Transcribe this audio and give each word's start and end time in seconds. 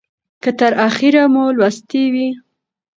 که 0.41 0.49
تر 0.59 0.73
اخیره 0.87 1.23
مو 1.33 1.43
لوستې 1.57 2.03
وي 2.13 2.29